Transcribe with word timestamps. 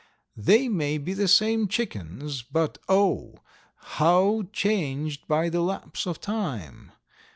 They 0.35 0.67
may 0.67 0.97
be 0.97 1.13
the 1.13 1.27
same 1.27 1.67
chickens, 1.67 2.41
but 2.41 2.79
oh! 2.89 3.35
how 3.75 4.47
changed 4.51 5.27
by 5.27 5.47
the 5.49 5.61
lapse 5.61 6.07
of 6.07 6.19
time! 6.19 6.91